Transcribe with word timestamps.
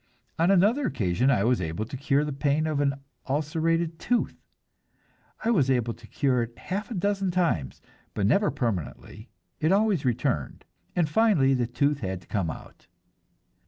On 0.39 0.49
another 0.49 0.87
occasion 0.87 1.29
I 1.29 1.43
was 1.43 1.61
able 1.61 1.85
to 1.85 1.95
cure 1.95 2.25
the 2.25 2.33
pain 2.33 2.65
of 2.65 2.79
an 2.79 2.95
ulcerated 3.27 3.99
tooth; 3.99 4.41
I 5.45 5.51
was 5.51 5.69
able 5.69 5.93
to 5.93 6.07
cure 6.07 6.41
it 6.41 6.57
half 6.57 6.89
a 6.89 6.95
dozen 6.95 7.29
times, 7.29 7.83
but 8.15 8.25
never 8.25 8.49
permanently, 8.49 9.29
it 9.59 9.71
always 9.71 10.03
returned, 10.03 10.65
and 10.95 11.07
finally 11.07 11.53
the 11.53 11.67
tooth 11.67 11.99
had 11.99 12.19
to 12.21 12.27
come 12.27 12.49
out. 12.49 12.87